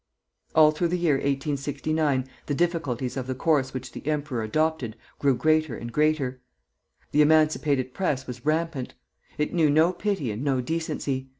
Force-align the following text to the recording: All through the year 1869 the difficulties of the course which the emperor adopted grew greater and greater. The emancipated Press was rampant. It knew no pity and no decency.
All 0.55 0.71
through 0.71 0.87
the 0.87 0.97
year 0.97 1.17
1869 1.17 2.25
the 2.47 2.55
difficulties 2.55 3.15
of 3.15 3.27
the 3.27 3.35
course 3.35 3.71
which 3.71 3.91
the 3.91 4.07
emperor 4.07 4.41
adopted 4.41 4.95
grew 5.19 5.35
greater 5.35 5.77
and 5.77 5.91
greater. 5.91 6.41
The 7.11 7.21
emancipated 7.21 7.93
Press 7.93 8.25
was 8.25 8.43
rampant. 8.43 8.95
It 9.37 9.53
knew 9.53 9.69
no 9.69 9.93
pity 9.93 10.31
and 10.31 10.43
no 10.43 10.59
decency. 10.59 11.29